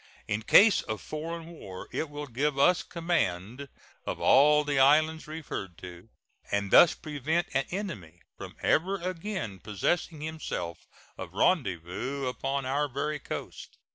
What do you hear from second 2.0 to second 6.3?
will give us command of all the islands referred to,